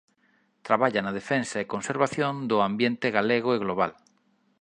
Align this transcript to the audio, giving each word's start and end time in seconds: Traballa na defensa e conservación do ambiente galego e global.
Traballa 0.67 1.01
na 1.03 1.15
defensa 1.19 1.55
e 1.59 1.71
conservación 1.73 2.33
do 2.49 2.57
ambiente 2.69 3.07
galego 3.17 3.49
e 3.53 3.61
global. 3.63 3.91